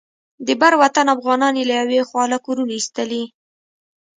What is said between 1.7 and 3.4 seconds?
یوې خوا له کورونو ایستلي.